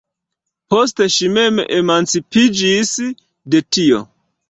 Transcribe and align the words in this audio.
Poste 0.73 1.07
ŝi 1.17 1.29
mem 1.35 1.63
emancipiĝis 1.81 2.97
de 3.55 3.67
tio. 3.79 4.05